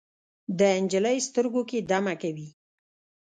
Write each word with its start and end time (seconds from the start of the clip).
د 0.59 0.61
نجلۍ 0.81 1.17
سترګو 1.27 1.61
کې 1.69 1.79
دمه 1.89 2.13
کوي 2.21 2.49